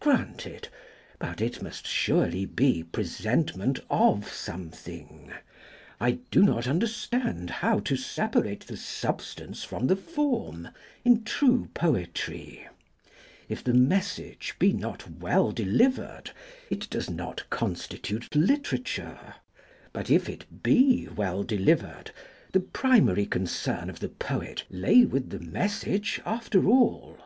Granted: 0.00 0.68
but 1.20 1.40
it 1.40 1.62
must 1.62 1.86
surely 1.86 2.44
be 2.44 2.82
presentment 2.82 3.78
of 3.88 4.26
something.... 4.28 5.32
I 6.00 6.18
do 6.32 6.42
not 6.42 6.66
understand 6.66 7.50
how 7.50 7.78
to 7.78 7.94
separate 7.94 8.66
the 8.66 8.76
substance 8.76 9.62
from 9.62 9.86
the 9.86 9.94
form 9.94 10.70
in 11.04 11.22
true 11.22 11.68
poetry.... 11.72 12.66
If 13.48 13.62
the 13.62 13.74
message 13.74 14.56
be 14.58 14.72
not 14.72 15.08
well 15.08 15.52
delivered, 15.52 16.32
it 16.68 16.90
does 16.90 17.08
not 17.08 17.48
constitute 17.48 18.34
literature. 18.34 19.34
But 19.92 20.10
if 20.10 20.28
it 20.28 20.64
be 20.64 21.06
well 21.14 21.44
delivered, 21.44 22.10
the 22.50 22.58
primary 22.58 23.24
concern 23.24 23.88
of 23.88 24.00
the 24.00 24.08
poet 24.08 24.64
lay 24.68 25.04
with 25.04 25.30
the 25.30 25.38
message 25.38 26.20
after 26.26 26.66
all!' 26.68 27.18